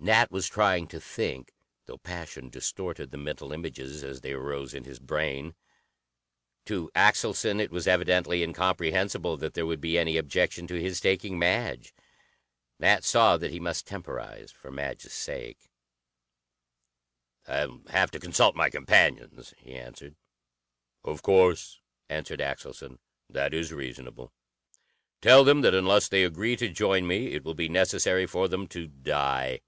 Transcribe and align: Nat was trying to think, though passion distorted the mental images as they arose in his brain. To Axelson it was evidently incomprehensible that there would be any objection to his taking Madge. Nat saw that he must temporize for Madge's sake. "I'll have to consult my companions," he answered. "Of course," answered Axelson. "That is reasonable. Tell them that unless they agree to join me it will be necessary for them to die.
Nat 0.00 0.30
was 0.30 0.46
trying 0.48 0.86
to 0.86 1.00
think, 1.00 1.52
though 1.86 1.98
passion 1.98 2.48
distorted 2.50 3.10
the 3.10 3.18
mental 3.18 3.52
images 3.52 4.04
as 4.04 4.20
they 4.20 4.32
arose 4.32 4.72
in 4.72 4.84
his 4.84 5.00
brain. 5.00 5.56
To 6.66 6.88
Axelson 6.94 7.58
it 7.60 7.72
was 7.72 7.88
evidently 7.88 8.44
incomprehensible 8.44 9.36
that 9.38 9.54
there 9.54 9.66
would 9.66 9.80
be 9.80 9.98
any 9.98 10.16
objection 10.16 10.68
to 10.68 10.80
his 10.80 11.00
taking 11.00 11.36
Madge. 11.36 11.92
Nat 12.78 13.02
saw 13.02 13.36
that 13.38 13.50
he 13.50 13.58
must 13.58 13.88
temporize 13.88 14.52
for 14.52 14.70
Madge's 14.70 15.12
sake. 15.12 15.68
"I'll 17.48 17.82
have 17.88 18.12
to 18.12 18.20
consult 18.20 18.54
my 18.54 18.70
companions," 18.70 19.52
he 19.58 19.74
answered. 19.74 20.14
"Of 21.02 21.22
course," 21.22 21.80
answered 22.08 22.38
Axelson. 22.38 23.00
"That 23.28 23.52
is 23.52 23.72
reasonable. 23.72 24.32
Tell 25.20 25.42
them 25.42 25.62
that 25.62 25.74
unless 25.74 26.06
they 26.06 26.22
agree 26.22 26.54
to 26.54 26.68
join 26.68 27.04
me 27.04 27.32
it 27.34 27.42
will 27.42 27.54
be 27.54 27.68
necessary 27.68 28.26
for 28.26 28.46
them 28.46 28.68
to 28.68 28.86
die. 28.86 29.60